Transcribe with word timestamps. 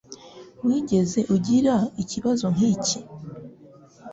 Wigeze 0.65 1.19
ugira 1.35 1.75
ikibazo 2.03 2.45
nkiki? 2.55 2.97